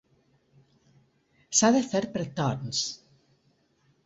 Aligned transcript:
S'ha 1.59 1.71
de 1.77 1.83
fer 1.93 2.01
per 2.17 2.25
torns. 2.41 2.81